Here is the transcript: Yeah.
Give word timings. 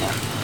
Yeah. 0.00 0.39